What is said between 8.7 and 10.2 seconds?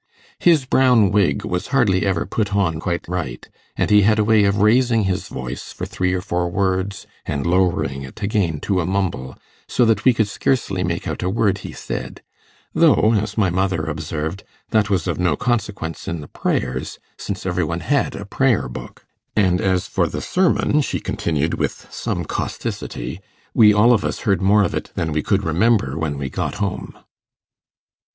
a mumble, so that we